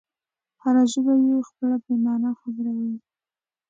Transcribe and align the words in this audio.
هره 0.61 0.83
ژبه 0.91 1.13
یې 1.25 1.35
خپله 1.49 1.75
بې 1.83 1.95
مانا 2.03 2.31
خبره 2.41 2.71
وایي. 2.77 2.97